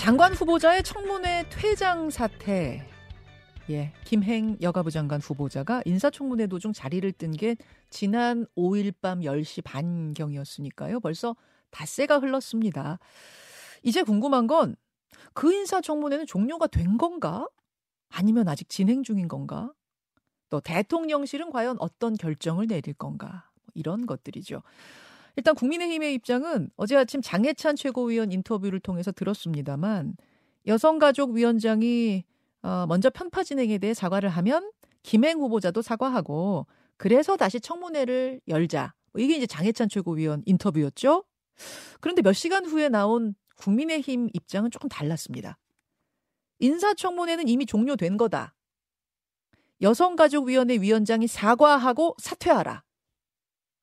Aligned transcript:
장관 0.00 0.32
후보자의 0.32 0.82
청문회 0.82 1.44
퇴장 1.50 2.08
사태. 2.08 2.88
예, 3.68 3.92
김행 4.04 4.56
여가부 4.62 4.90
장관 4.90 5.20
후보자가 5.20 5.82
인사청문회 5.84 6.46
도중 6.46 6.72
자리를 6.72 7.12
뜬 7.12 7.32
게 7.32 7.54
지난 7.90 8.46
5일 8.56 8.94
밤 9.02 9.20
10시 9.20 9.62
반경이었으니까요. 9.62 11.00
벌써 11.00 11.36
닷새가 11.70 12.18
흘렀습니다. 12.18 12.98
이제 13.82 14.02
궁금한 14.02 14.46
건 14.46 14.74
그 15.34 15.52
인사청문회는 15.52 16.24
종료가 16.24 16.66
된 16.68 16.96
건가? 16.96 17.46
아니면 18.08 18.48
아직 18.48 18.70
진행 18.70 19.02
중인 19.02 19.28
건가? 19.28 19.70
또 20.48 20.60
대통령실은 20.60 21.50
과연 21.50 21.76
어떤 21.78 22.14
결정을 22.14 22.68
내릴 22.68 22.94
건가? 22.94 23.50
뭐 23.64 23.70
이런 23.74 24.06
것들이죠. 24.06 24.62
일단 25.36 25.54
국민의힘의 25.54 26.14
입장은 26.14 26.70
어제 26.76 26.96
아침 26.96 27.22
장해찬 27.22 27.76
최고위원 27.76 28.32
인터뷰를 28.32 28.80
통해서 28.80 29.12
들었습니다만 29.12 30.16
여성가족위원장이 30.66 32.24
어, 32.62 32.86
먼저 32.86 33.10
편파 33.10 33.42
진행에 33.42 33.78
대해 33.78 33.94
사과를 33.94 34.28
하면 34.28 34.70
김행 35.02 35.38
후보자도 35.38 35.82
사과하고 35.82 36.66
그래서 36.96 37.36
다시 37.36 37.60
청문회를 37.60 38.40
열자. 38.48 38.92
뭐 39.12 39.22
이게 39.22 39.36
이제 39.36 39.46
장해찬 39.46 39.88
최고위원 39.88 40.42
인터뷰였죠. 40.44 41.24
그런데 42.00 42.22
몇 42.22 42.32
시간 42.32 42.66
후에 42.66 42.88
나온 42.88 43.34
국민의힘 43.56 44.28
입장은 44.32 44.70
조금 44.70 44.88
달랐습니다. 44.88 45.58
인사청문회는 46.58 47.48
이미 47.48 47.66
종료된 47.66 48.16
거다. 48.16 48.54
여성가족위원회 49.80 50.76
위원장이 50.76 51.26
사과하고 51.26 52.14
사퇴하라. 52.18 52.84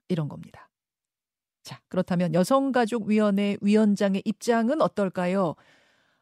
이런 0.09 0.29
겁니다. 0.29 0.66
자, 1.67 1.81
그렇다면 1.89 2.33
여성가족위원회 2.33 3.57
위원장의 3.59 4.21
입장은 4.23 4.81
어떨까요? 4.81 5.55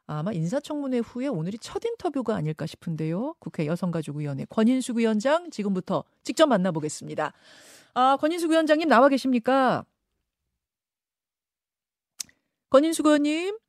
아마 0.07 0.33
인사청문회 0.33 0.97
후에 0.97 1.27
오늘이 1.27 1.59
첫 1.59 1.85
인터뷰가 1.85 2.35
아닐까 2.35 2.65
싶은데요. 2.65 3.35
국회 3.37 3.67
여성가족위원회 3.67 4.45
권인숙 4.49 4.97
위원장 4.97 5.51
지금부터 5.51 6.03
직접 6.23 6.47
만나보겠습니다. 6.47 7.31
아, 7.93 8.17
권인숙 8.17 8.49
위원장님 8.49 8.89
나와 8.89 9.07
계십니까? 9.07 9.85
권인숙 12.71 13.05
의원님. 13.05 13.59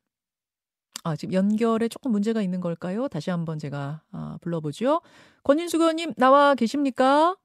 아, 1.05 1.15
지금 1.15 1.34
연결에 1.34 1.89
조금 1.89 2.11
문제가 2.11 2.41
있는 2.41 2.62
걸까요? 2.62 3.06
다시 3.09 3.28
한번 3.28 3.59
제가 3.59 4.00
아, 4.12 4.39
불러보죠. 4.41 5.03
권인숙 5.43 5.83
의원님 5.83 6.15
나와 6.17 6.55
계십니까? 6.55 7.37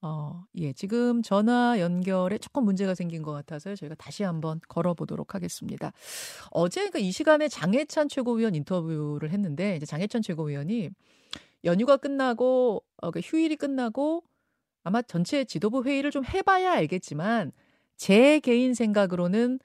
어, 0.00 0.44
예, 0.56 0.72
지금 0.72 1.22
전화 1.22 1.80
연결에 1.80 2.38
조금 2.38 2.64
문제가 2.64 2.94
생긴 2.94 3.22
것 3.22 3.32
같아서요. 3.32 3.74
저희가 3.74 3.96
다시 3.96 4.22
한번 4.22 4.60
걸어보도록 4.68 5.34
하겠습니다. 5.34 5.92
어제 6.50 6.88
그이 6.90 7.10
시간에 7.10 7.48
장해찬 7.48 8.08
최고위원 8.08 8.54
인터뷰를 8.54 9.30
했는데, 9.30 9.76
이제 9.76 9.86
장해찬 9.86 10.22
최고위원이 10.22 10.90
연휴가 11.64 11.96
끝나고, 11.96 12.84
어, 12.98 13.10
그 13.10 13.20
휴일이 13.20 13.56
끝나고, 13.56 14.22
아마 14.84 15.02
전체 15.02 15.44
지도부 15.44 15.84
회의를 15.84 16.10
좀 16.12 16.24
해봐야 16.24 16.72
알겠지만, 16.72 17.52
제 17.96 18.40
개인 18.40 18.74
생각으로는 18.74 19.58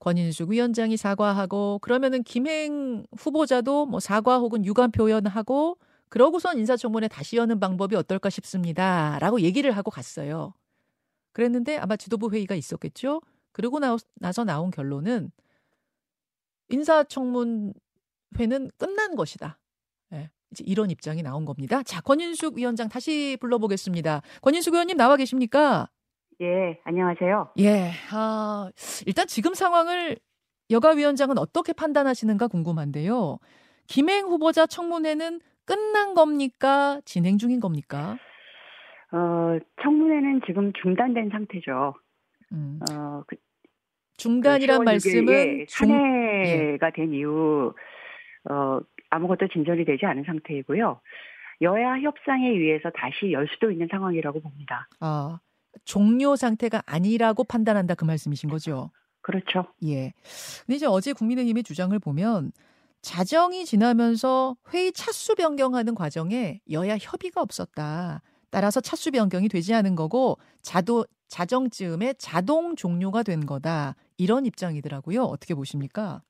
권인숙 0.00 0.50
위원장이 0.50 0.96
사과하고, 0.96 1.80
그러면은 1.82 2.22
김행 2.22 3.04
후보자도 3.18 3.86
뭐 3.86 4.00
사과 4.00 4.38
혹은 4.38 4.64
유감 4.64 4.92
표현하고, 4.92 5.78
그러고선 6.10 6.58
인사청문회 6.58 7.08
다시 7.08 7.36
여는 7.36 7.60
방법이 7.60 7.96
어떨까 7.96 8.30
싶습니다. 8.30 9.16
라고 9.20 9.40
얘기를 9.40 9.70
하고 9.70 9.90
갔어요. 9.90 10.52
그랬는데 11.32 11.78
아마 11.78 11.96
지도부 11.96 12.30
회의가 12.30 12.56
있었겠죠? 12.56 13.22
그러고 13.52 13.78
나, 13.78 13.96
나서 14.16 14.44
나온 14.44 14.70
결론은 14.70 15.30
인사청문회는 16.68 17.74
끝난 18.76 19.14
것이다. 19.16 19.58
네, 20.10 20.30
이제 20.50 20.64
이런 20.66 20.90
입장이 20.90 21.22
나온 21.22 21.44
겁니다. 21.44 21.82
자, 21.84 22.00
권인숙 22.00 22.56
위원장 22.56 22.88
다시 22.88 23.36
불러보겠습니다. 23.40 24.22
권인숙 24.42 24.74
의원님 24.74 24.96
나와 24.96 25.16
계십니까? 25.16 25.88
예, 26.40 26.80
안녕하세요. 26.84 27.52
예, 27.58 27.92
아, 28.10 28.70
일단 29.06 29.26
지금 29.28 29.54
상황을 29.54 30.18
여가위원장은 30.70 31.38
어떻게 31.38 31.72
판단하시는가 31.72 32.48
궁금한데요. 32.48 33.38
김행 33.86 34.26
후보자 34.26 34.66
청문회는 34.66 35.40
끝난 35.70 36.14
겁니까? 36.14 37.00
진행 37.04 37.38
중인 37.38 37.60
겁니까? 37.60 38.18
어, 39.12 39.58
청문회는 39.82 40.40
지금 40.44 40.72
중단된 40.72 41.30
상태죠. 41.30 41.94
음. 42.52 42.80
어, 42.90 43.22
그, 43.26 43.36
중단이란 44.16 44.80
그 44.80 44.84
말씀은 44.84 45.66
찬해가 45.68 46.86
예. 46.88 46.92
된 46.92 47.12
이후 47.14 47.72
어, 48.50 48.80
아무것도 49.10 49.48
진전이 49.48 49.84
되지 49.84 50.06
않은 50.06 50.24
상태이고요. 50.24 51.00
여야 51.62 52.00
협상에 52.00 52.48
의해서 52.48 52.90
다시 52.90 53.32
열 53.32 53.46
수도 53.48 53.70
있는 53.70 53.86
상황이라고 53.90 54.40
봅니다. 54.40 54.88
아, 54.98 55.38
종료 55.84 56.34
상태가 56.34 56.82
아니라고 56.86 57.44
판단한다 57.44 57.94
그 57.94 58.04
말씀이신 58.04 58.50
거죠? 58.50 58.90
그렇죠. 59.22 59.66
예. 59.84 60.12
근데 60.66 60.76
이제 60.76 60.86
어제 60.86 61.12
국민의힘의 61.12 61.62
주장을 61.62 61.96
보면 61.98 62.52
자정이 63.02 63.64
지나면서 63.64 64.56
회의 64.72 64.92
차수 64.92 65.34
변경하는 65.34 65.94
과정에 65.94 66.60
여야 66.70 66.96
협의가 67.00 67.40
없었다. 67.40 68.20
따라서 68.50 68.80
차수 68.80 69.10
변경이 69.12 69.48
되지 69.48 69.74
않은 69.74 69.94
거고 69.94 70.36
자도 70.62 71.04
자정쯤에 71.28 72.14
자동 72.18 72.74
종료가 72.74 73.22
된 73.22 73.46
거다. 73.46 73.94
이런 74.18 74.44
입장이더라고요. 74.44 75.22
어떻게 75.22 75.54
보십니까? 75.54 76.20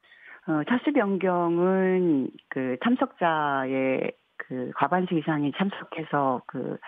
어, 0.47 0.63
차수 0.69 0.93
변경은 0.93 2.31
그 2.49 2.77
참석자의 2.85 4.13
그 4.37 4.71
과반수 4.77 5.15
이상이 5.15 5.53
참석해서 5.57 6.43
그 6.47 6.79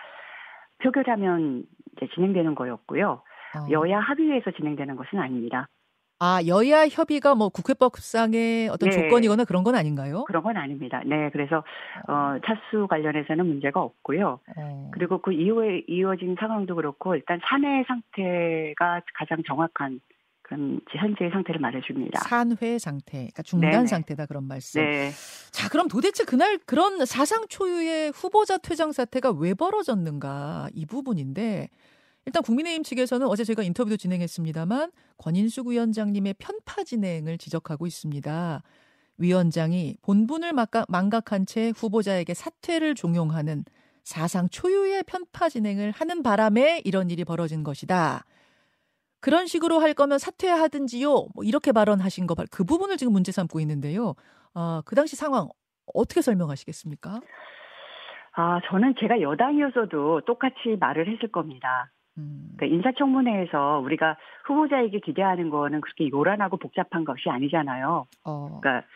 표결하면 0.83 1.65
이제 1.95 2.07
진행되는 2.13 2.55
거였고요. 2.55 3.21
어. 3.55 3.71
여야 3.71 3.99
합의에서 3.99 4.51
진행되는 4.51 4.95
것은 4.95 5.19
아닙니다. 5.19 5.67
아, 6.19 6.39
여야 6.47 6.87
협의가 6.87 7.35
뭐 7.35 7.49
국회법상의 7.49 8.69
어떤 8.69 8.89
네. 8.89 8.95
조건이거나 8.95 9.43
그런 9.45 9.63
건 9.63 9.75
아닌가요? 9.75 10.23
그런 10.25 10.43
건 10.43 10.55
아닙니다. 10.55 11.01
네, 11.05 11.29
그래서 11.31 11.63
어, 12.07 12.37
차수 12.45 12.87
관련해서는 12.87 13.45
문제가 13.45 13.81
없고요. 13.81 14.39
어. 14.55 14.91
그리고 14.93 15.21
그 15.21 15.33
이후에 15.33 15.83
이어진 15.87 16.35
상황도 16.39 16.75
그렇고 16.75 17.15
일단 17.15 17.39
산해 17.49 17.83
상태가 17.87 19.01
가장 19.15 19.43
정확한 19.45 19.99
그런 20.43 20.81
현재의 20.89 21.31
상태를 21.31 21.59
말해줍니다. 21.59 22.19
산회 22.21 22.77
상태, 22.77 23.11
그러니까 23.17 23.43
중단 23.43 23.71
네네. 23.71 23.87
상태다 23.87 24.25
그런 24.25 24.45
말씀. 24.47 24.81
네. 24.81 25.09
자, 25.51 25.69
그럼 25.69 25.87
도대체 25.87 26.25
그날 26.25 26.57
그런 26.65 27.05
사상 27.05 27.47
초유의 27.47 28.11
후보자 28.11 28.57
퇴장 28.57 28.91
사태가 28.91 29.31
왜 29.31 29.53
벌어졌는가 29.53 30.69
이 30.73 30.85
부분인데 30.85 31.69
일단 32.25 32.41
국민의힘 32.43 32.83
측에서는 32.83 33.27
어제 33.27 33.43
저희가 33.43 33.63
인터뷰도 33.63 33.97
진행했습니다만 33.97 34.91
권인숙 35.17 35.67
위원장님의 35.67 36.35
편파 36.37 36.83
진행을 36.83 37.37
지적하고 37.37 37.85
있습니다. 37.85 38.61
위원장이 39.17 39.97
본분을 40.01 40.53
망각한 40.87 41.45
채 41.45 41.71
후보자에게 41.75 42.33
사퇴를 42.33 42.95
종용하는 42.95 43.65
사상 44.03 44.49
초유의 44.49 45.03
편파 45.03 45.49
진행을 45.49 45.91
하는 45.91 46.23
바람에 46.23 46.81
이런 46.83 47.09
일이 47.09 47.23
벌어진 47.23 47.63
것이다. 47.63 48.25
그런 49.21 49.47
식으로 49.47 49.79
할 49.79 49.93
거면 49.93 50.19
사퇴하든지요. 50.19 51.09
뭐 51.33 51.43
이렇게 51.45 51.71
발언하신 51.71 52.27
거, 52.27 52.35
그 52.51 52.65
부분을 52.65 52.97
지금 52.97 53.13
문제 53.13 53.31
삼고 53.31 53.59
있는데요. 53.61 54.15
아, 54.53 54.81
그 54.85 54.95
당시 54.95 55.15
상황 55.15 55.47
어떻게 55.93 56.21
설명하시겠습니까? 56.21 57.21
아, 58.35 58.59
저는 58.69 58.95
제가 58.99 59.21
여당이어서도 59.21 60.21
똑같이 60.25 60.75
말을 60.79 61.07
했을 61.13 61.31
겁니다. 61.31 61.91
음. 62.17 62.53
그러니까 62.55 62.75
인사청문회에서 62.75 63.79
우리가 63.79 64.17
후보자에게 64.45 64.99
기대하는 64.99 65.49
거는 65.49 65.81
그렇게 65.81 66.09
요란하고 66.09 66.57
복잡한 66.57 67.05
것이 67.05 67.29
아니잖아요. 67.29 68.05
어. 68.25 68.59
그러니까 68.61 68.87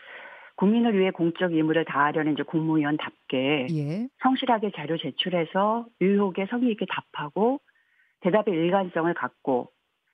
국민을 0.56 0.98
위해 0.98 1.10
공적 1.10 1.52
의무를 1.52 1.84
다하려는 1.84 2.32
이제 2.32 2.42
국무위원답게 2.42 3.68
예. 3.70 4.08
성실하게 4.22 4.72
자료 4.74 4.96
제출해서 4.96 5.86
의혹에 6.00 6.46
성의 6.46 6.72
있게 6.72 6.84
답하고 6.88 7.60
대답의 8.20 8.54
일관성을 8.54 9.12
갖고 9.14 9.70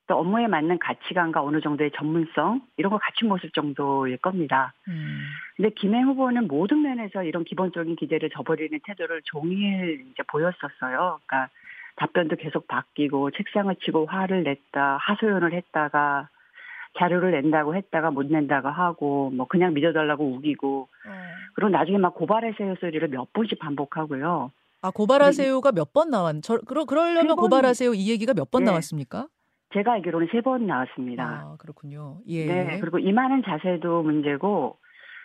또 0.07 0.19
업무에 0.19 0.47
맞는 0.47 0.79
가치관과 0.81 1.43
어느 1.43 1.63
정도의 1.63 1.91
전문성 1.97 2.61
이런 2.77 2.91
걸 2.91 2.99
갖춘 2.99 3.29
모습 3.29 3.55
정도일 3.55 4.19
겁니다. 4.19 4.75
음. 4.89 5.23
근데 5.57 5.71
김행 5.71 6.07
후보는 6.09 6.47
모든 6.47 6.83
면에서 6.83 7.23
이런 7.25 7.45
기본적인 7.45 7.97
기대를 7.97 8.29
저버리는 8.31 8.79
태도를 8.85 9.23
종일 9.25 10.05
이제 10.11 10.23
보였었어요. 10.25 11.21
그러니까 11.27 11.49
답변도 11.97 12.37
계속 12.37 12.67
바뀌고 12.69 13.31
책상을 13.33 13.75
치고 13.85 14.07
화를 14.07 14.43
냈다 14.45 14.99
하소연을 15.01 15.53
했다가 15.53 16.29
자료를 16.99 17.33
낸다고 17.33 17.75
했다가 17.75 18.11
못 18.11 18.27
낸다고 18.27 18.69
하고 18.69 19.31
뭐 19.31 19.47
그냥 19.47 19.75
믿어달라고 19.75 20.25
우기고 20.35 20.89
음. 21.07 21.11
그리고 21.55 21.71
나중에 21.71 21.99
막 21.99 22.15
고발하세요 22.15 22.77
소리를 22.81 23.09
몇 23.09 23.33
번씩 23.33 23.59
반복하고요. 23.59 24.51
아 24.83 24.91
고발하세요가 24.91 25.73
몇 25.73 25.93
번 25.93 26.11
나왔? 26.11 26.37
저 26.43 26.59
그러 26.59 26.85
그러려면 26.85 27.37
고발하세요 27.37 27.95
이 27.95 28.11
얘기가 28.11 28.35
몇 28.35 28.51
번 28.51 28.65
네. 28.65 28.71
나왔습니까? 28.71 29.27
제가 29.73 29.93
알기로는 29.95 30.29
세 30.31 30.41
번 30.41 30.67
나왔습니다. 30.67 31.25
아, 31.25 31.57
그렇군요. 31.59 32.19
예. 32.29 32.47
네, 32.47 32.81
그리고 32.81 33.01
임하는 33.01 33.43
자세도 33.45 34.03
문제고 34.05 34.79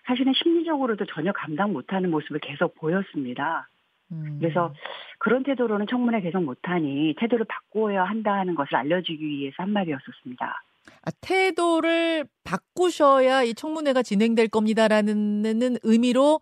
사실은 0.08 0.34
심리적으로도 0.34 1.06
전혀 1.14 1.32
감당 1.34 1.72
못하는 1.74 2.10
모습을 2.10 2.40
계속 2.40 2.74
보였습니다. 2.76 3.70
음. 4.12 4.38
그래서 4.40 4.74
그런 5.20 5.44
태도로는 5.44 5.88
청문회 5.88 6.22
계속 6.22 6.44
못하니 6.44 7.16
태도를 7.20 7.46
바꾸어야 7.46 8.04
한다는 8.04 8.56
것을 8.56 8.76
알려주기 8.76 9.26
위해서 9.26 9.56
한 9.60 9.72
말이었었습니다. 9.72 10.64
아, 11.06 11.12
태도를 11.22 12.26
바꾸셔야 12.44 13.44
이 13.44 13.54
청문회가 13.54 14.02
진행될 14.02 14.48
겁니다라는 14.48 15.78
의미로 15.84 16.40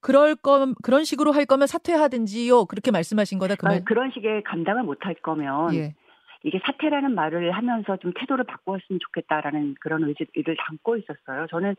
그럴 0.00 0.36
거 0.36 0.72
그런 0.82 1.04
식으로 1.04 1.32
할 1.32 1.44
거면 1.44 1.66
사퇴하든지요 1.66 2.66
그렇게 2.66 2.90
말씀하신 2.90 3.38
거다 3.38 3.56
그 3.56 3.64
말. 3.66 3.76
아, 3.76 3.80
그런 3.84 4.10
식의 4.12 4.44
감당을 4.44 4.84
못 4.84 5.04
할 5.04 5.14
거면 5.14 5.74
예. 5.74 5.94
이게 6.44 6.60
사퇴라는 6.64 7.14
말을 7.14 7.50
하면서 7.52 7.96
좀 7.96 8.12
태도를 8.14 8.44
바꾸었으면 8.44 9.00
좋겠다라는 9.00 9.74
그런 9.80 10.04
의지를 10.04 10.56
담고 10.56 10.96
있었어요. 10.98 11.46
저는 11.50 11.74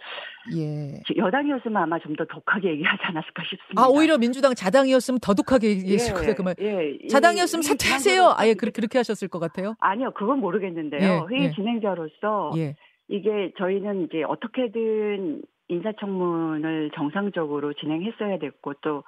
예. 0.56 1.00
여당이었으면 1.16 1.82
아마 1.82 1.98
좀 2.00 2.16
더 2.16 2.26
독하게 2.26 2.72
얘기하지 2.72 3.04
않았을까 3.04 3.44
싶습니다. 3.44 3.82
아 3.82 3.88
오히려 3.88 4.18
민주당 4.18 4.54
자당이었으면 4.54 5.20
더 5.22 5.34
독하게 5.34 5.70
얘기했을 5.70 6.14
예, 6.16 6.20
거예요. 6.20 6.36
그말 6.36 6.56
예, 6.60 7.08
자당이었으면 7.08 7.64
사퇴하세요. 7.64 8.34
아예 8.38 8.54
그렇게 8.56 8.82
그렇게 8.82 8.98
하셨을 8.98 9.28
것 9.30 9.40
같아요. 9.40 9.76
아니요, 9.80 10.12
그건 10.12 10.40
모르겠는데요. 10.40 11.28
예, 11.30 11.36
회의 11.36 11.48
예. 11.48 11.52
진행자로서 11.52 12.52
예. 12.58 12.76
이게 13.08 13.52
저희는 13.58 14.06
이제 14.06 14.24
어떻게든 14.24 15.42
인사청문을 15.70 16.92
정상적으로 16.96 17.74
진행했어야 17.74 18.40
됐고 18.40 18.74
또 18.82 19.04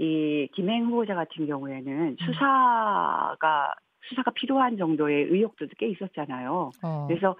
이 0.00 0.48
김행 0.54 0.86
후보자 0.86 1.14
같은 1.14 1.46
경우에는 1.46 1.92
음. 1.92 2.16
수사가 2.24 3.74
수사가 4.08 4.30
필요한 4.32 4.76
정도의 4.76 5.24
의혹도 5.24 5.66
꽤 5.78 5.88
있었잖아요. 5.88 6.70
어. 6.82 7.06
그래서 7.08 7.36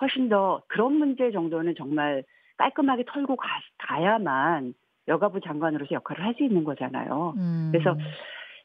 훨씬 0.00 0.28
더 0.28 0.62
그런 0.68 0.94
문제 0.94 1.30
정도는 1.30 1.74
정말 1.76 2.24
깔끔하게 2.58 3.04
털고 3.06 3.36
가, 3.36 3.48
가야만 3.78 4.74
여가부 5.08 5.40
장관으로서 5.40 5.94
역할을 5.94 6.24
할 6.24 6.34
수 6.34 6.44
있는 6.44 6.64
거잖아요. 6.64 7.34
음. 7.36 7.70
그래서 7.72 7.96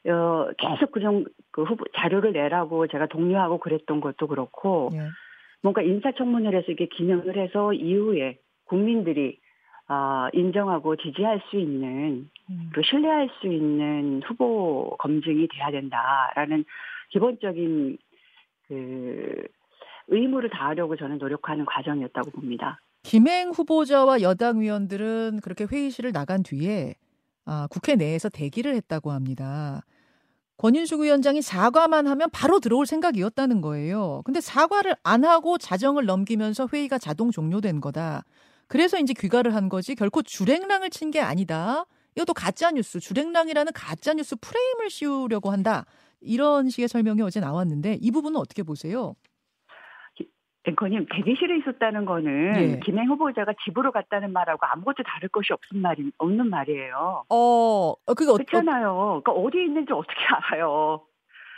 어, 0.06 0.48
계속 0.56 0.92
그런 0.92 1.24
그 1.50 1.64
후보 1.64 1.84
자료를 1.96 2.32
내라고 2.32 2.86
제가 2.86 3.06
독려하고 3.06 3.58
그랬던 3.58 4.00
것도 4.00 4.28
그렇고 4.28 4.90
예. 4.94 5.08
뭔가 5.62 5.82
인사청문회를 5.82 6.60
해서 6.60 6.70
이게 6.70 6.86
기능을 6.86 7.36
해서 7.36 7.72
이후에 7.72 8.38
국민들이 8.64 9.38
어, 9.88 10.28
인정하고 10.32 10.96
지지할 10.96 11.40
수 11.50 11.58
있는 11.58 12.28
음. 12.50 12.70
그 12.74 12.82
신뢰할 12.82 13.30
수 13.40 13.46
있는 13.46 14.22
후보 14.24 14.96
검증이 14.98 15.48
돼야 15.48 15.70
된다라는 15.70 16.64
기본적인 17.08 17.98
그 18.68 19.42
의무를 20.08 20.50
다하려고 20.50 20.96
저는 20.96 21.18
노력하는 21.18 21.64
과정이었다고 21.64 22.30
봅니다. 22.30 22.80
김행 23.02 23.50
후보자와 23.50 24.20
여당 24.22 24.58
의원들은 24.60 25.40
그렇게 25.42 25.64
회의실을 25.64 26.12
나간 26.12 26.42
뒤에 26.42 26.94
아, 27.44 27.66
국회 27.70 27.94
내에서 27.96 28.28
대기를 28.28 28.74
했다고 28.74 29.10
합니다. 29.10 29.82
권인숙 30.58 31.00
위원장이 31.00 31.40
사과만 31.40 32.06
하면 32.08 32.28
바로 32.32 32.58
들어올 32.58 32.84
생각이었다는 32.84 33.60
거예요. 33.60 34.22
근데 34.24 34.40
사과를 34.40 34.96
안 35.04 35.24
하고 35.24 35.56
자정을 35.56 36.04
넘기면서 36.04 36.68
회의가 36.72 36.98
자동 36.98 37.30
종료된 37.30 37.80
거다. 37.80 38.24
그래서 38.66 38.98
이제 38.98 39.14
귀가를 39.16 39.54
한 39.54 39.68
거지 39.68 39.94
결코 39.94 40.20
주랭랑을 40.22 40.90
친 40.90 41.10
게 41.10 41.20
아니다. 41.20 41.86
이것도 42.16 42.34
가짜 42.34 42.72
뉴스, 42.72 42.98
주랭랑이라는 42.98 43.72
가짜 43.72 44.12
뉴스 44.12 44.34
프레임을 44.40 44.90
씌우려고 44.90 45.50
한다. 45.50 45.86
이런 46.20 46.68
식의 46.68 46.88
설명이 46.88 47.22
어제 47.22 47.40
나왔는데 47.40 47.98
이 48.00 48.10
부분은 48.10 48.38
어떻게 48.38 48.62
보세요? 48.62 49.14
앵커님 50.68 51.06
대기실에 51.10 51.58
있었다는 51.58 52.04
거는 52.04 52.56
예. 52.56 52.80
김행 52.84 53.08
후보자가 53.08 53.54
집으로 53.64 53.90
갔다는 53.90 54.32
말하고 54.32 54.66
아무것도 54.66 55.02
다를 55.04 55.28
것이 55.30 55.52
없는 55.52 55.82
말이 55.82 56.10
없는 56.18 56.50
말이에요. 56.50 57.24
어, 57.28 57.94
그게 58.06 58.30
어, 58.30 58.34
그렇잖아요. 58.34 59.22
그러니까 59.24 59.32
어디 59.32 59.58
있는지 59.58 59.92
어떻게 59.92 60.14
알아요? 60.28 61.02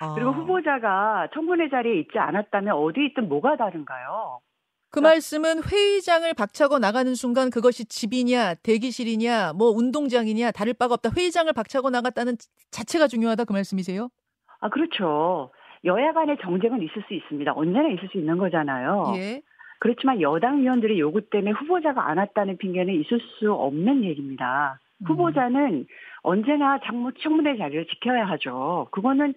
아. 0.00 0.14
그리고 0.14 0.30
후보자가 0.32 1.28
청문회 1.34 1.68
자리에 1.70 2.00
있지 2.00 2.18
않았다면 2.18 2.74
어디 2.74 3.06
있든 3.06 3.28
뭐가 3.28 3.56
다른가요? 3.56 4.40
그 4.90 5.00
그러니까, 5.00 5.14
말씀은 5.14 5.62
회의장을 5.64 6.32
박차고 6.34 6.78
나가는 6.78 7.14
순간 7.14 7.50
그것이 7.50 7.84
집이냐 7.84 8.54
대기실이냐 8.54 9.52
뭐 9.54 9.70
운동장이냐 9.70 10.50
다를 10.52 10.74
바가 10.74 10.94
없다. 10.94 11.10
회의장을 11.16 11.52
박차고 11.52 11.90
나갔다는 11.90 12.36
자체가 12.70 13.08
중요하다 13.08 13.44
그 13.44 13.52
말씀이세요? 13.52 14.08
아, 14.60 14.68
그렇죠. 14.68 15.50
여야 15.84 16.12
간의 16.12 16.36
정쟁은 16.42 16.82
있을 16.82 17.02
수 17.08 17.14
있습니다. 17.14 17.52
언제나 17.54 17.88
있을 17.88 18.08
수 18.08 18.18
있는 18.18 18.36
거잖아요. 18.38 19.12
예. 19.16 19.42
그렇지만 19.78 20.20
여당 20.20 20.58
의원들의 20.58 21.00
요구 21.00 21.22
때문에 21.22 21.52
후보자가 21.52 22.08
안 22.08 22.18
왔다는 22.18 22.58
핑계는 22.58 22.92
있을 23.00 23.18
수 23.38 23.52
없는 23.52 24.04
얘기입니다. 24.04 24.78
음. 24.98 25.06
후보자는 25.06 25.86
언제나 26.22 26.78
장무 26.84 27.12
청문회 27.14 27.56
자리를 27.56 27.86
지켜야 27.86 28.26
하죠. 28.26 28.88
그거는 28.90 29.34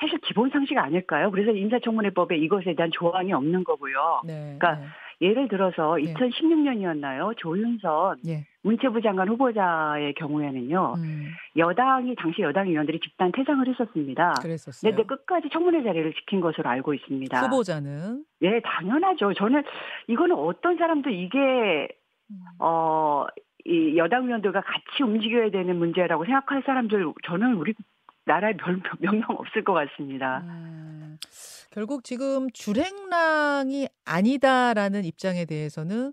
사실 0.00 0.18
기본 0.18 0.50
상식 0.50 0.78
아닐까요? 0.78 1.32
그래서 1.32 1.50
인사청문회법에 1.50 2.36
이것에 2.36 2.74
대한 2.74 2.90
조항이 2.92 3.32
없는 3.32 3.64
거고요. 3.64 4.22
네, 4.24 4.56
그러니까 4.58 4.74
네. 4.74 4.86
예를 5.20 5.48
들어서 5.48 5.94
2016년이었나요? 5.94 7.36
조윤선 7.36 8.18
예. 8.28 8.44
문체부 8.68 9.00
장관 9.00 9.28
후보자의 9.28 10.12
경우에는요. 10.14 10.94
음. 10.98 11.28
여당이 11.56 12.14
당시 12.16 12.42
여당 12.42 12.68
의원들이 12.68 13.00
집단 13.00 13.32
퇴장을 13.32 13.66
했었습니다. 13.66 14.34
그랬었어요. 14.42 14.90
근데 14.90 15.06
끝까지 15.06 15.48
청문회 15.50 15.82
자리를 15.82 16.12
지킨 16.14 16.40
것으로 16.40 16.68
알고 16.68 16.92
있습니다. 16.92 17.40
후보자는 17.40 18.24
예, 18.42 18.60
당연하죠. 18.60 19.32
저는 19.34 19.62
이거는 20.08 20.36
어떤 20.36 20.76
사람도 20.76 21.08
이게 21.08 21.88
음. 22.30 22.36
어, 22.58 23.24
이 23.64 23.96
여당 23.96 24.26
의원들과 24.26 24.60
같이 24.60 25.02
움직여야 25.02 25.50
되는 25.50 25.76
문제라고 25.76 26.26
생각할 26.26 26.62
사람들 26.66 27.12
저는 27.24 27.54
우리 27.54 27.74
나라에 28.26 28.52
별 28.58 28.80
명령 29.00 29.30
없을 29.30 29.64
것 29.64 29.72
같습니다. 29.72 30.42
음. 30.44 31.16
결국 31.70 32.04
지금 32.04 32.50
주행랑이 32.52 33.88
아니다라는 34.04 35.04
입장에 35.04 35.46
대해서는 35.46 36.12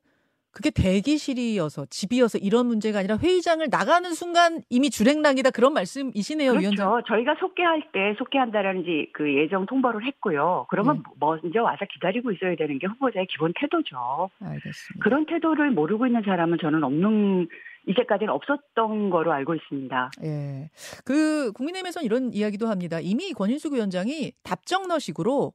그게 0.56 0.70
대기실이어서 0.70 1.88
집이어서 1.90 2.38
이런 2.38 2.68
문제가 2.68 3.00
아니라 3.00 3.18
회의장을 3.18 3.68
나가는 3.70 4.14
순간 4.14 4.62
이미 4.70 4.90
주행랑이다 4.90 5.52
그런 5.52 5.74
말씀이시네요, 5.74 6.52
그렇죠. 6.52 6.62
위원장. 6.62 7.04
저희가 7.06 7.36
속개할 7.42 7.90
때 7.92 8.16
속개한다라는 8.18 8.86
그 9.12 9.36
예정 9.36 9.66
통보를 9.66 10.06
했고요. 10.06 10.66
그러면 10.70 10.98
네. 10.98 11.04
먼저 11.20 11.62
와서 11.62 11.86
기다리고 11.92 12.32
있어야 12.32 12.56
되는 12.56 12.80
게 12.80 12.88
후보자의 12.88 13.28
기본 13.30 13.52
태도죠. 13.60 14.30
알겠습니다. 14.40 15.04
그런 15.04 15.26
태도를 15.26 15.72
모르고 15.72 16.08
있는 16.08 16.22
사람은 16.24 16.60
저는 16.62 16.86
없는 16.86 17.50
이제까지는 17.88 18.34
없었던 18.34 19.10
거로 19.10 19.34
알고 19.34 19.56
있습니다. 19.56 20.12
예. 20.24 20.70
그 21.04 21.52
국민의힘에서는 21.52 22.06
이런 22.06 22.34
이야기도 22.34 22.68
합니다. 22.68 23.00
이미 23.02 23.34
권인숙 23.34 23.74
위원장이 23.74 24.32
답정너식으로 24.44 25.52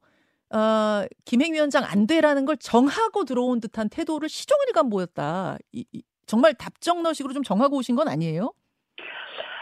어, 0.53 1.05
김행 1.25 1.53
위원장 1.53 1.83
안 1.83 2.07
돼라는 2.07 2.45
걸 2.45 2.57
정하고 2.57 3.23
들어온 3.25 3.61
듯한 3.61 3.89
태도를 3.89 4.27
시종일관 4.27 4.89
보였다. 4.89 5.57
이, 5.71 5.85
이, 5.91 6.03
정말 6.25 6.53
답정너식으로 6.53 7.33
좀 7.33 7.43
정하고 7.43 7.77
오신 7.77 7.95
건 7.95 8.07
아니에요? 8.07 8.53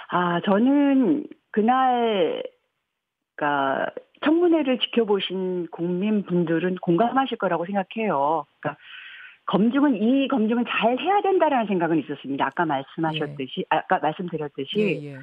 아, 0.09 0.41
저는 0.41 1.25
그날, 1.51 2.43
그니까, 3.35 3.87
청문회를 4.25 4.79
지켜보신 4.79 5.67
국민분들은 5.71 6.75
공감하실 6.81 7.37
거라고 7.37 7.65
생각해요. 7.65 8.45
그러니까 8.59 8.81
검증은 9.45 9.95
이 9.95 10.27
검증은 10.27 10.65
잘 10.67 10.99
해야 10.99 11.21
된다라는 11.21 11.67
생각은 11.67 11.99
있었습니다. 11.99 12.45
아까 12.45 12.65
말씀하셨듯이 12.65 13.61
예. 13.61 13.63
아까 13.69 13.99
말씀드렸듯이 13.99 14.77
예, 14.77 15.13
예. 15.13 15.17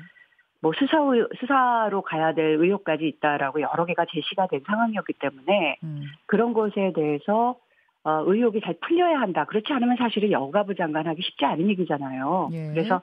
뭐 0.66 0.72
수사 0.76 0.98
수사로 1.38 2.02
가야 2.02 2.34
될 2.34 2.56
의혹까지 2.60 3.06
있다라고 3.06 3.60
여러 3.60 3.84
개가 3.84 4.06
제시가 4.10 4.48
된 4.48 4.62
상황이었기 4.66 5.12
때문에 5.12 5.76
음. 5.84 6.06
그런 6.26 6.52
것에 6.52 6.92
대해서 6.92 7.56
어, 8.02 8.24
의혹이 8.26 8.60
잘 8.62 8.74
풀려야 8.80 9.20
한다. 9.20 9.44
그렇지 9.44 9.72
않으면 9.72 9.96
사실은 9.96 10.32
여가부 10.32 10.74
장관하기 10.74 11.22
쉽지 11.22 11.44
않은 11.44 11.68
얘기잖아요. 11.70 12.50
예. 12.52 12.68
그래서 12.72 13.00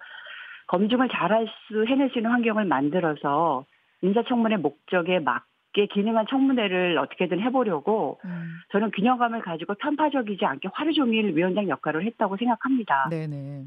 검증을 0.67 1.07
잘할 1.09 1.47
수 1.67 1.85
해낼 1.85 2.09
수 2.09 2.19
있는 2.19 2.31
환경을 2.31 2.65
만들어서 2.65 3.65
인사청문회 4.01 4.57
목적에 4.57 5.19
막 5.19 5.45
있게 5.73 5.87
기능한 5.87 6.25
청문회를 6.29 6.97
어떻게든 6.97 7.39
해보려고 7.39 8.19
음. 8.25 8.59
저는 8.71 8.91
균형감을 8.91 9.41
가지고 9.41 9.73
편파적이지 9.75 10.45
않게 10.45 10.69
하루 10.73 10.93
종일 10.93 11.35
위원장 11.35 11.67
역할을 11.67 12.05
했다고 12.05 12.37
생각합니다. 12.37 13.07
네네. 13.09 13.63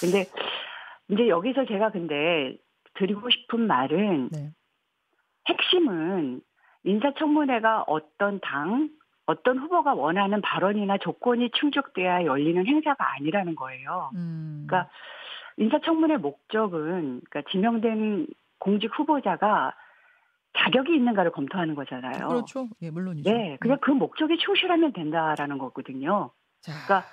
근데 0.00 0.26
이제 1.08 1.28
여기서 1.28 1.64
제가 1.66 1.90
근데 1.90 2.56
드리고 2.94 3.30
싶은 3.30 3.66
말은 3.66 4.28
네. 4.30 4.52
핵심은 5.48 6.40
인사청문회가 6.84 7.84
어떤 7.86 8.40
당, 8.40 8.90
어떤 9.26 9.58
후보가 9.58 9.94
원하는 9.94 10.40
발언이나 10.40 10.98
조건이 10.98 11.50
충족돼야 11.50 12.24
열리는 12.24 12.66
행사가 12.66 13.14
아니라는 13.14 13.54
거예요. 13.54 14.10
음. 14.14 14.64
그러니까 14.66 14.90
인사청문회 15.56 16.16
목적은 16.18 17.20
그러니까 17.28 17.50
지명된 17.50 18.26
공직 18.58 18.90
후보자가 18.98 19.74
자격이 20.58 20.94
있는가를 20.94 21.30
검토하는 21.32 21.74
거잖아요. 21.74 22.28
그렇죠. 22.28 22.68
예, 22.82 22.90
물론이죠. 22.90 23.30
네, 23.30 23.56
그냥 23.60 23.78
음. 23.78 23.80
그 23.80 23.90
목적에 23.90 24.36
충실하면 24.36 24.92
된다라는 24.92 25.58
거거든요. 25.58 26.30
자. 26.60 26.72
그러니까 26.84 27.08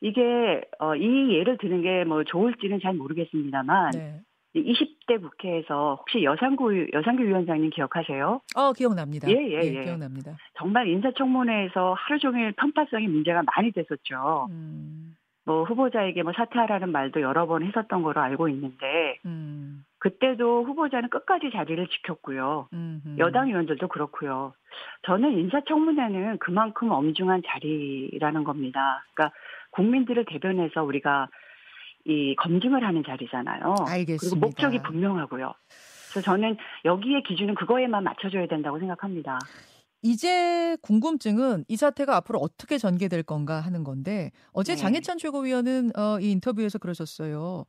이게 0.00 0.62
어, 0.78 0.96
이 0.96 1.34
예를 1.34 1.58
드는 1.58 1.82
게 1.82 2.04
뭐 2.04 2.24
좋을지는 2.24 2.80
잘 2.80 2.94
모르겠습니다만 2.94 3.90
네. 3.90 4.20
20대 4.54 5.20
국회에서 5.20 5.96
혹시 6.00 6.24
여상구 6.24 6.88
여상규 6.92 7.22
위원장님 7.22 7.70
기억하세요? 7.70 8.40
어 8.56 8.72
기억납니다. 8.72 9.28
예, 9.30 9.34
예, 9.34 9.60
예, 9.62 9.74
예. 9.74 9.84
기억납니다. 9.84 10.36
정말 10.58 10.88
인사청문회에서 10.88 11.94
하루 11.96 12.18
종일 12.18 12.52
편파성이 12.52 13.06
문제가 13.06 13.42
많이 13.54 13.70
됐었죠. 13.70 14.48
음. 14.50 15.14
뭐 15.46 15.64
후보자에게 15.64 16.22
뭐 16.22 16.32
사퇴하라는 16.36 16.92
말도 16.92 17.20
여러 17.22 17.46
번 17.46 17.64
했었던 17.64 18.02
거로 18.02 18.20
알고 18.20 18.48
있는데 18.48 19.18
음. 19.24 19.84
그때도 19.98 20.64
후보자는 20.64 21.08
끝까지 21.10 21.50
자리를 21.52 21.86
지켰고요. 21.88 22.68
음흠. 22.72 23.18
여당 23.18 23.48
의원들도 23.48 23.88
그렇고요. 23.88 24.52
저는 25.02 25.32
인사청문회는 25.38 26.38
그만큼 26.38 26.90
엄중한 26.90 27.42
자리라는 27.46 28.44
겁니다. 28.44 29.04
그러니까 29.14 29.34
국민들을 29.72 30.24
대변해서 30.26 30.82
우리가 30.82 31.28
이 32.04 32.34
검증을 32.36 32.84
하는 32.84 33.02
자리잖아요. 33.04 33.74
알겠습니다. 33.86 34.16
그리고 34.18 34.36
목적이 34.36 34.82
분명하고요. 34.82 35.52
그래서 36.10 36.20
저는 36.22 36.56
여기에 36.84 37.22
기준은 37.22 37.54
그거에만 37.54 38.02
맞춰줘야 38.02 38.46
된다고 38.46 38.78
생각합니다. 38.78 39.38
이제 40.02 40.76
궁금증은 40.80 41.64
이 41.68 41.76
사태가 41.76 42.16
앞으로 42.16 42.38
어떻게 42.38 42.78
전개될 42.78 43.22
건가 43.22 43.60
하는 43.60 43.84
건데 43.84 44.32
어제 44.52 44.74
네. 44.74 44.80
장해찬 44.80 45.18
최고위원은 45.18 45.90
어, 45.96 46.18
이 46.20 46.30
인터뷰에서 46.32 46.78
그러셨어요. 46.78 47.66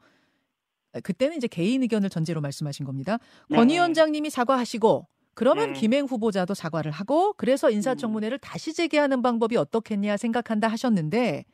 그때는 1.03 1.37
이제 1.37 1.47
개인 1.47 1.83
의견을 1.83 2.09
전제로 2.09 2.41
말씀하신 2.41 2.85
겁니다. 2.85 3.17
네. 3.49 3.57
권 3.57 3.69
위원장님이 3.69 4.29
사과하시고 4.29 5.07
그러면 5.33 5.73
네. 5.73 5.79
김행 5.79 6.05
후보자도 6.05 6.53
사과를 6.53 6.91
하고 6.91 7.33
그래서 7.33 7.69
인사청문회를 7.69 8.37
음. 8.37 8.41
다시 8.41 8.73
재개하는 8.73 9.21
방법이 9.21 9.57
어떻겠냐 9.57 10.17
생각한다 10.17 10.67
하셨는데 10.67 11.45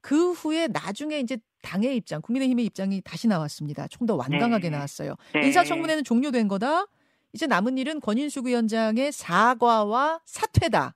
그 0.00 0.32
후에 0.32 0.68
나중에 0.68 1.18
이제 1.18 1.38
당의 1.64 1.96
입장, 1.96 2.20
국민의힘의 2.22 2.64
입장이 2.66 3.00
다시 3.02 3.26
나왔습니다. 3.26 3.88
좀 3.88 4.06
더 4.06 4.16
완강하게 4.16 4.68
네. 4.68 4.76
나왔어요. 4.76 5.14
네. 5.32 5.46
인사청문회는 5.46 6.04
종료된 6.04 6.46
거다. 6.46 6.86
이제 7.32 7.46
남은 7.46 7.78
일은 7.78 8.00
권인숙 8.00 8.46
위원장의 8.46 9.10
사과와 9.12 10.20
사퇴다. 10.26 10.94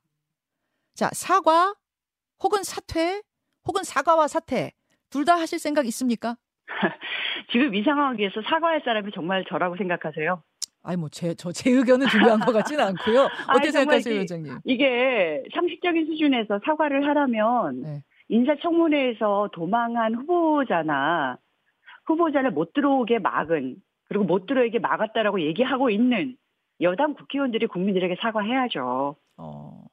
자, 0.95 1.11
사과 1.15 1.75
혹은 2.43 2.63
사퇴 2.63 3.23
혹은 3.67 3.83
사과와 3.83 4.29
사퇴 4.29 4.73
둘 5.11 5.25
다 5.25 5.35
하실 5.41 5.59
생각 5.59 5.87
있습니까? 5.87 6.37
지금 7.51 7.75
이 7.75 7.83
상황에서 7.83 8.43
사과할 8.49 8.83
사람이 8.85 9.11
정말 9.15 9.45
저라고 9.49 9.77
생각하세요? 9.77 10.43
아니 10.83 10.97
뭐제저제 10.99 11.71
의견은 11.71 12.09
중요한 12.09 12.41
것 12.41 12.53
같지는 12.53 12.85
않고요. 12.85 13.29
어떻게 13.51 13.73
생각하세요, 13.73 14.15
위원장님? 14.15 14.59
이게 14.65 15.43
상식적인 15.55 16.07
수준에서 16.07 16.61
사과를 16.65 17.07
하라면 17.09 17.83
네. 17.83 18.03
인사청문회에서 18.29 19.51
도망한 19.53 20.15
후보자나 20.15 21.39
후보자를 22.07 22.51
못 22.51 22.73
들어오게 22.73 23.19
막은 23.19 23.77
그리고 24.09 24.25
못 24.25 24.47
들어오게 24.47 24.79
막았다라고 24.79 25.41
얘기하고 25.43 25.91
있는 25.91 26.37
여당 26.81 27.15
국회의원들이 27.15 27.67
국민들에게 27.67 28.17
사과해야죠. 28.21 29.17
어. 29.37 29.85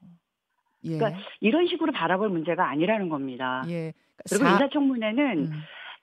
예. 0.86 0.98
그러니까 0.98 1.20
이런 1.40 1.68
식으로 1.68 1.92
바라볼 1.92 2.30
문제가 2.30 2.70
아니라는 2.70 3.10
겁니다. 3.10 3.64
예. 3.68 3.94
그리고 4.30 4.46
사... 4.46 4.52
인사청문회는 4.52 5.38
음. 5.40 5.52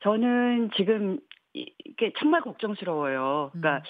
저는 0.00 0.70
지금 0.76 1.18
이게 1.52 2.12
정말 2.18 2.40
걱정스러워요. 2.40 3.50
그러니까 3.52 3.76
음. 3.76 3.82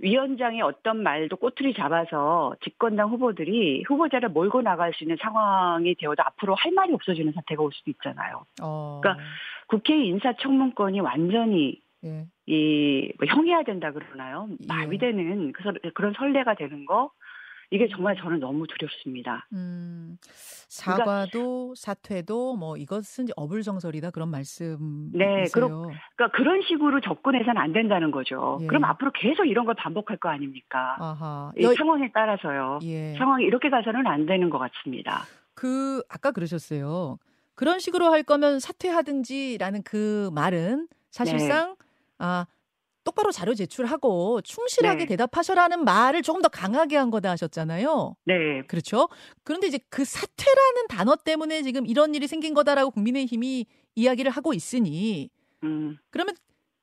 위원장의 0.00 0.60
어떤 0.62 1.02
말도 1.02 1.36
꼬투리 1.36 1.74
잡아서 1.74 2.54
집권당 2.62 3.10
후보들이 3.10 3.84
후보자를 3.86 4.28
몰고 4.30 4.62
나갈 4.62 4.92
수 4.94 5.04
있는 5.04 5.16
상황이 5.20 5.94
되어도 5.94 6.22
앞으로 6.24 6.54
할 6.54 6.72
말이 6.72 6.92
없어지는 6.92 7.32
사태가 7.32 7.62
올 7.62 7.70
수도 7.72 7.90
있잖아요. 7.90 8.44
어. 8.62 9.00
그러니까 9.02 9.24
국회 9.68 9.96
인사청문권이 10.04 11.00
완전히 11.00 11.80
예. 12.04 12.26
이 12.46 13.12
뭐 13.18 13.26
형해야 13.26 13.62
된다 13.62 13.92
그러나요? 13.92 14.48
예. 14.50 14.66
마비되는 14.66 15.52
그, 15.52 15.62
그런 15.94 16.12
선례가 16.12 16.54
되는 16.54 16.84
거 16.84 17.10
이게 17.70 17.88
정말 17.88 18.16
저는 18.16 18.40
너무 18.40 18.66
두렵습니다. 18.66 19.46
음, 19.52 20.18
그러니까 20.20 21.04
사과도 21.04 21.30
그러니까, 21.30 21.74
사퇴도 21.76 22.56
뭐 22.56 22.76
이것은 22.76 23.26
어불성설이다 23.36 24.10
그런 24.10 24.30
말씀. 24.30 25.10
네, 25.12 25.44
그러, 25.52 25.68
그러니까 25.68 26.36
그런 26.36 26.62
식으로 26.62 27.00
접근해서는 27.00 27.60
안 27.60 27.72
된다는 27.72 28.10
거죠. 28.10 28.58
예. 28.62 28.66
그럼 28.66 28.84
앞으로 28.84 29.12
계속 29.12 29.44
이런 29.44 29.64
걸 29.64 29.74
반복할 29.74 30.16
거 30.18 30.28
아닙니까? 30.28 30.96
아하. 30.98 31.52
이 31.58 31.62
여, 31.62 31.74
상황에 31.74 32.10
따라서요. 32.12 32.80
예. 32.82 33.14
상황이 33.16 33.44
이렇게 33.44 33.70
가서는 33.70 34.06
안 34.06 34.26
되는 34.26 34.50
것 34.50 34.58
같습니다. 34.58 35.22
그 35.54 36.02
아까 36.08 36.30
그러셨어요. 36.30 37.18
그런 37.54 37.78
식으로 37.78 38.06
할 38.06 38.22
거면 38.22 38.58
사퇴하든지라는 38.60 39.82
그 39.84 40.30
말은 40.34 40.88
사실상 41.10 41.70
네. 41.70 41.86
아 42.18 42.46
똑바로 43.04 43.30
자료 43.30 43.54
제출하고 43.54 44.40
충실하게 44.42 45.00
네. 45.00 45.06
대답하셔라는 45.06 45.84
말을 45.84 46.22
조금 46.22 46.42
더 46.42 46.48
강하게 46.48 46.96
한 46.96 47.10
거다 47.10 47.30
하셨잖아요. 47.30 48.16
네. 48.24 48.34
그렇죠. 48.66 49.08
그런데 49.42 49.66
이제 49.66 49.78
그 49.90 50.04
사퇴라는 50.04 50.88
단어 50.88 51.14
때문에 51.16 51.62
지금 51.62 51.86
이런 51.86 52.14
일이 52.14 52.26
생긴 52.26 52.54
거다라고 52.54 52.90
국민의힘이 52.90 53.66
이야기를 53.94 54.30
하고 54.30 54.54
있으니 54.54 55.30
음. 55.62 55.98
그러면 56.10 56.34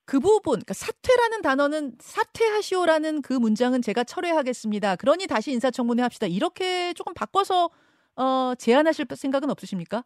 그 0.06 0.20
부분, 0.20 0.54
그러니까 0.54 0.74
사퇴라는 0.74 1.42
단어는 1.42 1.96
사퇴하시오라는 2.00 3.22
그 3.22 3.34
문장은 3.34 3.82
제가 3.82 4.04
철회하겠습니다. 4.04 4.98
그러니 4.98 5.28
다시 5.28 5.52
인사청문회 5.52 6.04
합시다. 6.04 6.28
이렇게 6.28 6.94
조금 6.94 7.14
바꿔서 7.14 7.70
어, 8.16 8.54
제안하실 8.58 9.06
생각은 9.16 9.50
없으십니까? 9.50 10.04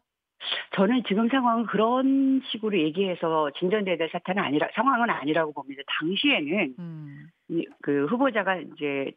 저는 0.74 1.02
지금 1.08 1.28
상황은 1.28 1.66
그런 1.66 2.42
식으로 2.50 2.78
얘기해서 2.78 3.50
진전돼야 3.58 3.96
될 3.96 4.08
사태는 4.10 4.42
아니라 4.42 4.68
상황은 4.74 5.10
아니라고 5.10 5.52
봅니다. 5.52 5.82
당시에는 6.00 6.74
음. 6.78 7.26
그 7.82 8.06
후보자가 8.06 8.56
이제 8.56 9.12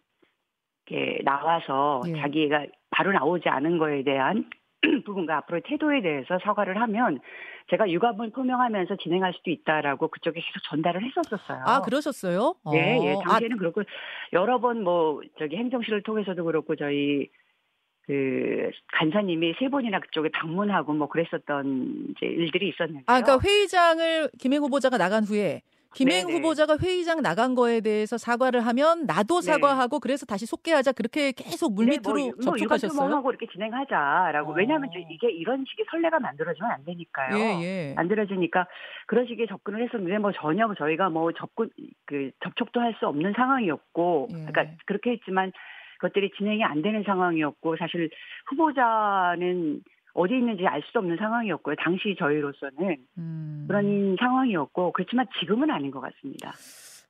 이렇게 0.88 1.21
나와서 1.23 2.01
예. 2.07 2.19
자기가 2.21 2.65
바로 2.89 3.11
나오지 3.11 3.47
않은 3.49 3.77
거에 3.77 4.03
대한 4.03 4.49
부분과 5.05 5.38
앞으로의 5.38 5.61
태도에 5.65 6.01
대해서 6.01 6.39
사과를 6.43 6.79
하면 6.81 7.19
제가 7.69 7.91
유감을 7.91 8.31
표명하면서 8.31 8.95
진행할 8.95 9.33
수도 9.33 9.51
있다라고 9.51 10.07
그쪽에 10.07 10.39
계속 10.39 10.63
전달을 10.69 11.03
했었었어요. 11.03 11.63
아 11.67 11.81
그러셨어요? 11.81 12.55
네, 12.71 12.97
예, 13.03 13.09
예. 13.09 13.15
당시에는 13.23 13.57
아. 13.57 13.59
그렇고 13.59 13.83
여러 14.33 14.59
번 14.59 14.83
뭐 14.83 15.21
저기 15.38 15.57
행정실을 15.57 16.01
통해서도 16.03 16.43
그렇고 16.45 16.75
저희 16.75 17.27
그 18.09 18.71
간사님이 18.93 19.53
세 19.59 19.69
번이나 19.69 19.99
그쪽에 19.99 20.29
방문하고 20.33 20.93
뭐 20.93 21.07
그랬었던 21.07 22.07
이제 22.09 22.25
일들이 22.25 22.69
있었는데요. 22.69 23.03
아, 23.05 23.21
그러니까 23.21 23.47
회의장을 23.47 24.31
김행 24.39 24.63
후보자가 24.63 24.97
나간 24.97 25.23
후에 25.23 25.61
김행 25.93 26.25
네네. 26.25 26.39
후보자가 26.39 26.77
회의장 26.81 27.21
나간 27.21 27.53
거에 27.53 27.81
대해서 27.81 28.17
사과를 28.17 28.61
하면 28.65 29.05
나도 29.05 29.41
네. 29.41 29.51
사과하고 29.51 29.97
네. 29.97 29.99
그래서 30.01 30.25
다시 30.25 30.47
속개하자 30.47 30.93
그렇게 30.93 31.31
계속 31.33 31.75
물밑으로 31.75 32.15
네, 32.15 32.23
뭐, 32.23 32.31
뭐 32.33 32.41
접촉하셨어요. 32.57 33.09
뭐 33.09 33.17
하고 33.17 33.29
이렇게 33.29 33.45
진행하자라고 33.51 34.53
어. 34.53 34.55
왜냐하면 34.55 34.89
이게 35.11 35.29
이런 35.29 35.63
식의 35.69 35.85
선례가 35.91 36.19
만들어지면 36.19 36.71
안 36.71 36.83
되니까요. 36.85 37.37
예, 37.37 37.61
예. 37.63 37.93
만들어지니까 37.95 38.65
그런 39.05 39.27
식의 39.27 39.45
접근을 39.47 39.83
했었는데 39.83 40.17
뭐 40.17 40.31
전혀 40.31 40.67
저희가 40.73 41.09
뭐 41.09 41.31
접근 41.33 41.69
그 42.05 42.31
접촉도 42.43 42.79
할 42.81 42.95
수 42.99 43.07
없는 43.07 43.33
상황이었고, 43.35 44.29
예. 44.31 44.45
그러니까 44.47 44.75
그렇게 44.87 45.11
했지만 45.11 45.51
그것들이 46.00 46.32
진행이 46.38 46.63
안 46.63 46.82
되는 46.82 47.03
상황이었고 47.03 47.77
사실 47.77 48.10
후보자는 48.48 49.82
어디 50.13 50.34
있는지 50.34 50.65
알수 50.65 50.98
없는 50.98 51.18
상황이었고요. 51.18 51.75
당시 51.75 52.15
저희로서는 52.18 52.98
음. 53.18 53.65
그런 53.68 54.15
상황이었고 54.20 54.94
그렇지만 54.94 55.27
지금은 55.39 55.70
아닌 55.70 55.91
것 55.91 56.00
같습니다. 56.00 56.51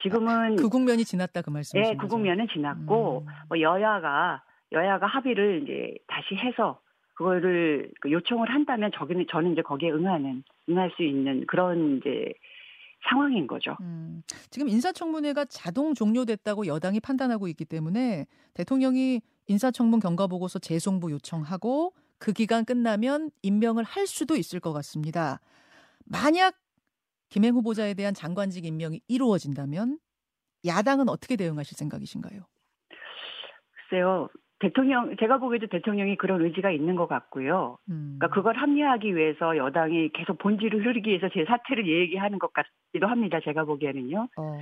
지금은 0.01 0.55
그 0.55 0.69
국면이 0.69 1.03
지났다 1.03 1.41
그 1.41 1.49
말씀이신 1.49 1.93
네, 1.93 1.97
그 1.97 2.07
국면은 2.07 2.47
지났고 2.51 3.25
음. 3.25 3.33
뭐 3.47 3.59
여야가 3.59 4.43
여야가 4.71 5.07
합의를 5.07 5.63
이제 5.63 5.95
다시 6.07 6.35
해서 6.35 6.79
그거를 7.15 7.91
그 7.99 8.11
요청을 8.11 8.49
한다면 8.49 8.91
저기는 8.95 9.25
저는 9.29 9.53
이제 9.53 9.61
거기에 9.61 9.91
응하는 9.91 10.43
응할 10.69 10.91
수 10.95 11.03
있는 11.03 11.45
그런 11.47 11.97
이제 11.97 12.33
상황인 13.07 13.47
거죠. 13.47 13.75
음, 13.81 14.21
지금 14.49 14.67
인사청문회가 14.67 15.45
자동 15.45 15.93
종료됐다고 15.93 16.67
여당이 16.67 16.99
판단하고 16.99 17.47
있기 17.47 17.65
때문에 17.65 18.25
대통령이 18.53 19.21
인사청문 19.47 19.99
경과보고서 19.99 20.59
재송부 20.59 21.11
요청하고 21.11 21.93
그 22.17 22.33
기간 22.33 22.65
끝나면 22.65 23.31
임명을 23.41 23.83
할 23.83 24.05
수도 24.05 24.35
있을 24.35 24.59
것 24.59 24.73
같습니다. 24.73 25.39
만약 26.05 26.55
김행 27.29 27.53
후보자에 27.53 27.93
대한 27.93 28.13
장관직 28.13 28.65
임명이 28.65 29.01
이루어진다면 29.07 29.99
야당은 30.65 31.07
어떻게 31.07 31.35
대응하실 31.35 31.77
생각이신가요? 31.77 32.41
글쎄요. 33.89 34.27
대통령 34.59 35.15
제가 35.17 35.37
보기에도 35.37 35.67
대통령이 35.67 36.17
그런 36.17 36.41
의지가 36.41 36.71
있는 36.71 36.95
것 36.95 37.07
같고요. 37.07 37.77
음. 37.89 38.17
그러니까 38.17 38.27
그걸 38.35 38.57
합리화하기 38.57 39.15
위해서 39.15 39.55
여당이 39.55 40.09
계속 40.09 40.37
본질을 40.37 40.85
흐리기 40.85 41.09
위해서 41.09 41.29
제 41.29 41.45
사태를 41.45 41.87
얘기하는 41.87 42.39
것 42.39 42.51
같기도 42.53 43.07
합니다. 43.07 43.39
제가 43.39 43.63
보기에는요. 43.63 44.27
어. 44.37 44.59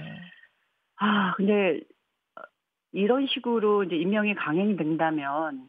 아 0.99 1.33
근데 1.35 1.81
이런 2.91 3.27
식으로 3.27 3.83
이제 3.83 3.95
임명이 3.95 4.35
강행된다면 4.35 5.67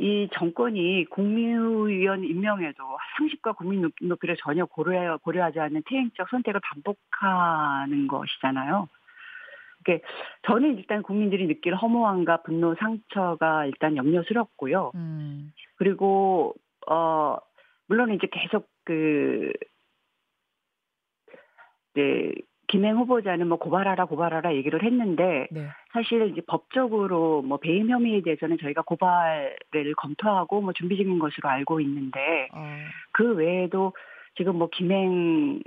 이 0.00 0.28
정권이 0.34 1.06
국민의원 1.10 2.24
임명에도 2.24 2.82
상식과 3.16 3.52
국민 3.52 3.90
높이를 4.00 4.36
전혀 4.38 4.64
고려, 4.64 5.16
고려하지 5.18 5.58
않는 5.58 5.82
퇴행적 5.86 6.28
선택을 6.30 6.60
반복하는 6.62 8.06
것이잖아요. 8.06 8.88
그게 9.88 10.02
저는 10.42 10.76
일단 10.76 11.02
국민들이 11.02 11.46
느낄 11.46 11.74
허무함과 11.74 12.42
분노, 12.42 12.74
상처가 12.74 13.64
일단 13.64 13.96
염려스럽고요. 13.96 14.92
음. 14.94 15.52
그리고 15.76 16.54
어 16.86 17.38
물론 17.86 18.12
이제 18.12 18.28
계속 18.30 18.68
그 18.84 19.50
네, 21.94 22.32
김행 22.66 22.98
후보자는 22.98 23.48
뭐 23.48 23.56
고발하라 23.56 24.04
고발하라 24.04 24.54
얘기를 24.56 24.84
했는데 24.84 25.48
네. 25.50 25.68
사실 25.94 26.28
이제 26.30 26.42
법적으로 26.46 27.40
뭐 27.40 27.56
배임 27.56 27.88
혐의에 27.88 28.20
대해서는 28.20 28.58
저희가 28.58 28.82
고발을 28.82 29.94
검토하고 29.96 30.60
뭐 30.60 30.74
준비 30.74 30.98
중인 30.98 31.18
것으로 31.18 31.48
알고 31.48 31.80
있는데 31.80 32.48
어. 32.52 32.76
그 33.12 33.34
외에도 33.34 33.94
지금 34.36 34.56
뭐 34.56 34.68
김행 34.70 35.62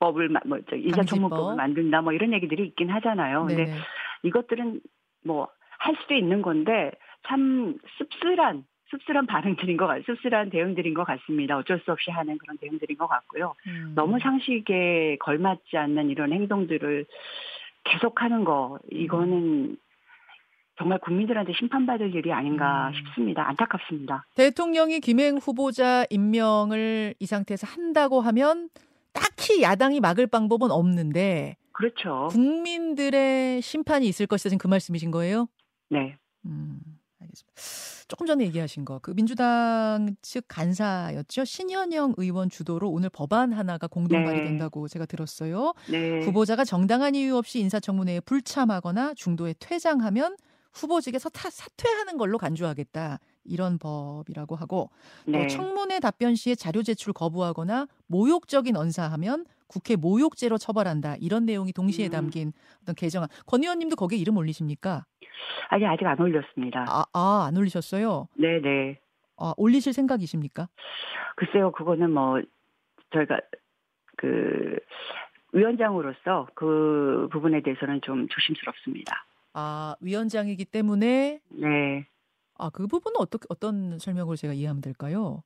법을 0.00 0.30
뭐 0.46 0.58
이자청문법을 0.72 1.54
만든다 1.56 2.02
뭐 2.02 2.12
이런 2.12 2.32
얘기들이 2.32 2.66
있긴 2.66 2.90
하잖아요. 2.90 3.46
근데 3.46 3.66
네네. 3.66 3.78
이것들은 4.24 4.80
뭐 5.24 5.48
할 5.80 5.96
수도 6.00 6.14
있는 6.14 6.42
건데 6.42 6.92
참 7.26 7.76
씁쓸한 7.98 8.64
씁쓸한 8.90 9.26
반응들인 9.26 9.76
것 9.76 9.86
같, 9.86 10.02
씁쓸한 10.04 10.50
대응들인 10.50 10.94
것 10.94 11.04
같습니다. 11.04 11.56
어쩔 11.56 11.78
수 11.80 11.92
없이 11.92 12.10
하는 12.10 12.38
그런 12.38 12.58
대응들인 12.58 12.98
것 12.98 13.06
같고요. 13.06 13.54
음. 13.66 13.92
너무 13.94 14.18
상식에 14.18 15.16
걸맞지 15.20 15.76
않는 15.76 16.10
이런 16.10 16.32
행동들을 16.32 17.06
계속하는 17.84 18.44
거 18.44 18.78
이거는 18.90 19.32
음. 19.32 19.76
정말 20.76 20.98
국민들한테 20.98 21.52
심판받을 21.52 22.14
일이 22.14 22.32
아닌가 22.32 22.88
음. 22.88 22.94
싶습니다. 22.94 23.48
안타깝습니다. 23.48 24.26
대통령이 24.34 25.00
김행 25.00 25.36
후보자 25.36 26.04
임명을 26.10 27.14
이 27.20 27.26
상태에서 27.26 27.68
한다고 27.68 28.20
하면 28.20 28.70
딱히 29.12 29.62
야당이 29.62 30.00
막을 30.00 30.26
방법은 30.26 30.70
없는데 30.70 31.56
그렇죠. 31.72 32.28
국민들의 32.30 33.62
심판이 33.62 34.06
있을 34.06 34.26
것이다 34.26 34.50
지금 34.50 34.58
그 34.58 34.66
말씀이신 34.66 35.10
거예요? 35.10 35.48
네. 35.88 36.16
음. 36.46 36.80
알겠습니다. 37.20 38.00
조금 38.08 38.26
전에 38.26 38.44
얘기하신 38.46 38.84
거, 38.84 38.98
그 38.98 39.14
민주당 39.14 40.16
측 40.20 40.44
간사였죠. 40.48 41.44
신현영 41.44 42.14
의원 42.16 42.50
주도로 42.50 42.90
오늘 42.90 43.08
법안 43.08 43.52
하나가 43.52 43.86
공동 43.86 44.24
발의된다고 44.24 44.88
네. 44.88 44.92
제가 44.92 45.06
들었어요. 45.06 45.74
네. 45.88 46.20
후보자가 46.24 46.64
정당한 46.64 47.14
이유 47.14 47.36
없이 47.36 47.60
인사청문회에 47.60 48.20
불참하거나 48.20 49.14
중도에 49.14 49.54
퇴장하면 49.58 50.36
후보직에서 50.72 51.28
타, 51.28 51.50
사퇴하는 51.50 52.16
걸로 52.16 52.38
간주하겠다. 52.38 53.18
이런 53.44 53.78
법이라고 53.78 54.56
하고 54.56 54.90
네. 55.26 55.42
또 55.42 55.46
청문회 55.48 56.00
답변 56.00 56.34
시에 56.34 56.54
자료 56.54 56.82
제출 56.82 57.12
거부하거나 57.12 57.86
모욕적인 58.06 58.76
언사하면 58.76 59.46
국회 59.66 59.96
모욕죄로 59.96 60.58
처벌한다. 60.58 61.16
이런 61.20 61.44
내용이 61.44 61.72
동시에 61.72 62.06
음. 62.06 62.10
담긴 62.10 62.52
어떤 62.82 62.94
개정안. 62.94 63.28
권 63.46 63.62
의원님도 63.62 63.96
거기에 63.96 64.18
이름 64.18 64.36
올리십니까? 64.36 65.04
아니 65.68 65.86
아직 65.86 66.04
안 66.06 66.20
올렸습니다. 66.20 66.84
아, 66.88 67.04
아, 67.12 67.44
안 67.46 67.56
올리셨어요? 67.56 68.26
네, 68.36 68.60
네. 68.60 68.98
아, 69.36 69.54
올리실 69.56 69.92
생각이십니까? 69.92 70.68
글쎄요, 71.36 71.72
그거는 71.72 72.10
뭐 72.10 72.40
저희가 73.12 73.40
그 74.16 74.76
위원장으로서 75.52 76.48
그 76.54 77.28
부분에 77.32 77.62
대해서는 77.62 78.00
좀 78.02 78.28
조심스럽습니다. 78.28 79.24
아, 79.54 79.94
위원장이기 80.00 80.64
때문에 80.66 81.40
네. 81.48 82.06
아, 82.60 82.70
그 82.70 82.86
부분은 82.86 83.16
어떻게 83.18 83.46
어떤 83.48 83.98
설명을 83.98 84.36
제가 84.36 84.52
이해하면 84.52 84.82
될까요? 84.82 85.42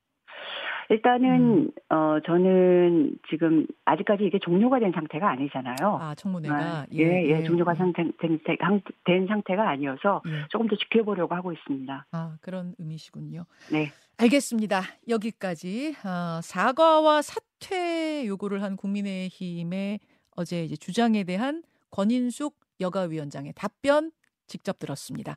일단은 0.91 1.31
음. 1.31 1.71
어 1.89 2.19
저는 2.27 3.17
지금 3.31 3.67
아직까지 3.85 4.25
이게 4.25 4.39
종료가 4.39 4.81
된 4.81 4.93
상태가 4.93 5.31
아니잖아요. 5.31 5.99
아 6.01 6.15
청문회가 6.15 6.55
아, 6.55 6.87
예, 6.93 6.99
예, 6.99 7.39
예, 7.39 7.43
종료가 7.43 7.73
예. 7.73 7.77
상태, 7.77 8.05
된, 8.21 8.39
된 9.05 9.27
상태가 9.27 9.69
아니어서 9.69 10.21
예. 10.27 10.47
조금 10.51 10.69
더 10.69 10.77
지켜보려고 10.77 11.35
하고 11.35 11.53
있습니다. 11.53 12.07
아 12.11 12.37
그런 12.41 12.75
의미시군요. 12.79 13.47
네. 13.73 13.89
알겠습니다. 14.19 14.83
여기까지 15.09 15.95
어, 16.05 16.41
사과와 16.43 17.23
사퇴 17.23 18.27
요구를 18.27 18.63
한 18.63 18.77
국민의힘의 18.77 20.01
어제 20.37 20.65
이제 20.65 20.77
주장에 20.77 21.25
대한 21.25 21.63
권인숙 21.91 22.57
여가위원장의 22.81 23.55
답변 23.57 24.11
직접 24.47 24.79
들었습니다. 24.79 25.37